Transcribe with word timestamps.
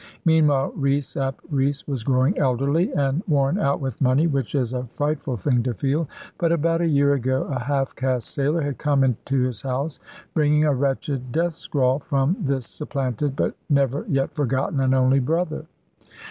Meanwhile 0.25 0.71
Rees 0.75 1.15
ap 1.15 1.39
Rees 1.51 1.87
was 1.87 2.03
growing 2.03 2.35
elderly, 2.39 2.91
and 2.93 3.21
worn 3.27 3.59
out 3.59 3.79
with 3.79 4.01
money, 4.01 4.25
which 4.25 4.55
is 4.55 4.73
a 4.73 4.85
frightful 4.87 5.35
thing 5.37 5.61
to 5.61 5.75
feel. 5.75 6.09
But 6.39 6.51
about 6.51 6.81
a 6.81 6.87
year 6.89 7.13
ago, 7.13 7.43
a 7.43 7.59
half 7.59 7.95
cast 7.95 8.31
sailor 8.31 8.61
had 8.63 8.79
come 8.79 9.15
to 9.25 9.39
his 9.39 9.61
house, 9.61 9.99
bringing 10.33 10.63
a 10.63 10.73
wretched 10.73 11.31
death 11.31 11.53
scrawl 11.53 11.99
from 11.99 12.35
this 12.39 12.65
supplanted, 12.65 13.35
but 13.35 13.53
never 13.69 14.03
yet 14.09 14.33
forgotten, 14.33 14.79
and 14.79 14.95
only 14.95 15.19
brother. 15.19 15.67